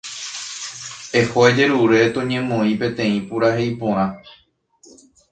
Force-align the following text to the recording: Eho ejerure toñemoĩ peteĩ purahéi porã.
Eho 1.19 1.41
ejerure 1.49 1.99
toñemoĩ 2.15 2.73
peteĩ 2.79 3.19
purahéi 3.27 3.69
porã. 3.83 4.07